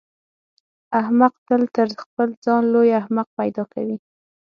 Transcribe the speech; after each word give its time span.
احمق 0.99 1.33
تل 1.47 1.63
تر 1.75 1.89
خپل 2.03 2.27
ځان 2.45 2.63
لوی 2.73 2.89
احمق 2.99 3.27
پیدا 3.39 3.63
کوي. 3.73 3.97